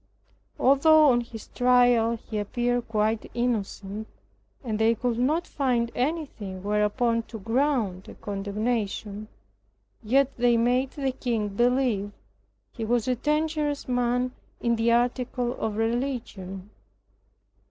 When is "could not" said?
4.95-5.45